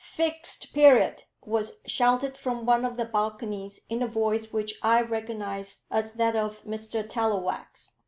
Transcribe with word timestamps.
"Fixed 0.03 0.73
Period," 0.73 1.25
was 1.45 1.73
shouted 1.85 2.35
from 2.35 2.65
one 2.65 2.85
of 2.85 2.97
the 2.97 3.05
balconies 3.05 3.81
in 3.87 4.01
a 4.01 4.07
voice 4.07 4.51
which 4.51 4.73
I 4.81 4.99
recognised 5.03 5.83
as 5.91 6.13
that 6.13 6.35
of 6.35 6.63
Mr 6.63 7.07
Tallowax. 7.07 7.91